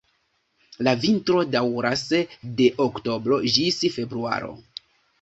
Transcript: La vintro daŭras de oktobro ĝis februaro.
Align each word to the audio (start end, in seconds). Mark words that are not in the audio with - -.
La 0.87 0.93
vintro 1.03 1.43
daŭras 1.57 2.07
de 2.63 2.73
oktobro 2.89 3.41
ĝis 3.59 3.81
februaro. 4.01 4.55